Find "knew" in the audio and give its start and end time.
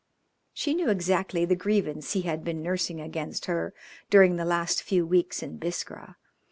0.73-0.89